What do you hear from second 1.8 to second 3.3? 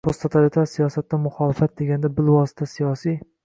deganda, bilvosita siyosiy